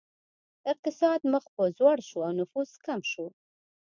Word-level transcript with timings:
اقتصاد 0.71 1.21
مخ 1.31 1.43
په 1.55 1.63
ځوړ 1.77 1.97
شو 2.07 2.19
او 2.27 2.31
نفوس 2.39 2.69
کم 2.85 2.99
شو. 3.11 3.25